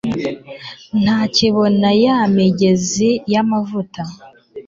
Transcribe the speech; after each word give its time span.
ntakibona 1.01 1.89
ya 2.03 2.17
migezi 2.35 3.09
y'amavuta 3.31 4.03